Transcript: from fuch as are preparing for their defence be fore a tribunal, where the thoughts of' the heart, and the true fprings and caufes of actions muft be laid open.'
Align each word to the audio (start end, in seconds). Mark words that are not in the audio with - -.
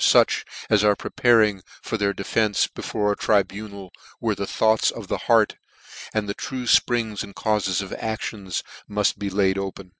from 0.00 0.22
fuch 0.24 0.44
as 0.70 0.84
are 0.84 0.94
preparing 0.94 1.60
for 1.82 1.96
their 1.96 2.14
defence 2.14 2.68
be 2.68 2.82
fore 2.82 3.10
a 3.10 3.16
tribunal, 3.16 3.90
where 4.20 4.36
the 4.36 4.46
thoughts 4.46 4.92
of' 4.92 5.08
the 5.08 5.18
heart, 5.26 5.56
and 6.14 6.28
the 6.28 6.34
true 6.34 6.66
fprings 6.68 7.24
and 7.24 7.34
caufes 7.34 7.82
of 7.82 7.92
actions 7.94 8.62
muft 8.88 9.18
be 9.18 9.28
laid 9.28 9.58
open.' 9.58 9.90